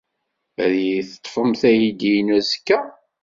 Ad 0.63 0.73
iyi-teṭṭfemt 0.77 1.61
aydi-inu 1.69 2.33
azekka? 2.39 2.79